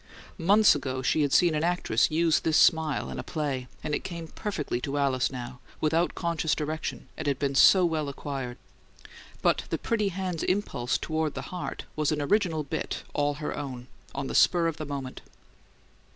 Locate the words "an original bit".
12.11-13.03